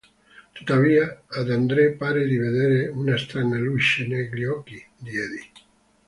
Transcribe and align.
Tuttavia, 0.55 1.21
ad 1.29 1.49
André 1.51 1.91
pare 1.93 2.25
di 2.25 2.35
vedere 2.35 2.87
una 2.87 3.15
strana 3.19 3.59
luce 3.59 4.07
negli 4.07 4.43
occhi 4.45 4.83
di 4.97 5.15
Eddy. 5.15 5.51